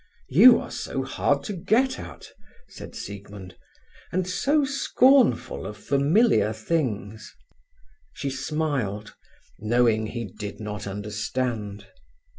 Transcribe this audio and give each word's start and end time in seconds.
"You 0.29 0.57
are 0.59 0.71
so 0.71 1.03
hard 1.03 1.43
to 1.43 1.53
get 1.53 1.99
at," 1.99 2.29
said 2.67 2.95
Siegmund. 2.95 3.55
"And 4.11 4.27
so 4.27 4.65
scornful 4.65 5.67
of 5.67 5.77
familiar 5.77 6.53
things." 6.53 7.31
She 8.15 8.31
smiled, 8.31 9.13
knowing 9.59 10.07
he 10.07 10.25
did 10.25 10.59
not 10.59 10.87
understand. 10.87 11.85